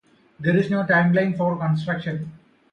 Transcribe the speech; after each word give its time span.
There 0.39 0.57
is 0.57 0.71
no 0.71 0.81
timeline 0.83 1.37
for 1.37 1.55
construction. 1.59 2.31